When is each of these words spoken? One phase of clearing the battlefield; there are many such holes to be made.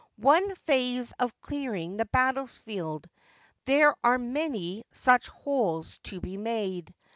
One 0.15 0.55
phase 0.55 1.11
of 1.19 1.39
clearing 1.41 1.97
the 1.97 2.05
battlefield; 2.05 3.07
there 3.65 3.95
are 4.03 4.17
many 4.17 4.83
such 4.91 5.27
holes 5.27 5.99
to 6.05 6.19
be 6.19 6.37
made. 6.37 6.91